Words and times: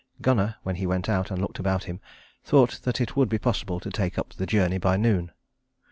Gunnar, 0.19 0.55
when 0.63 0.77
he 0.77 0.87
went 0.87 1.07
out 1.09 1.29
and 1.29 1.39
looked 1.39 1.59
about 1.59 1.83
him, 1.83 2.01
thought 2.43 2.79
that 2.85 2.99
it 2.99 3.15
would 3.15 3.29
be 3.29 3.37
possible 3.37 3.79
to 3.79 3.91
take 3.91 4.17
up 4.17 4.31
the 4.33 4.47
journey 4.47 4.79
by 4.79 4.97
noon. 4.97 5.31